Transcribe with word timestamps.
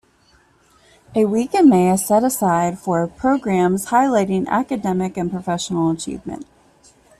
A 1.13 1.25
week 1.25 1.53
in 1.53 1.69
May 1.69 1.93
is 1.93 2.03
set 2.03 2.23
aside 2.23 2.79
for 2.79 3.05
programs 3.05 3.85
highlighting 3.89 4.47
academic 4.47 5.15
and 5.15 5.29
professional 5.29 5.91
achievement. 5.91 6.47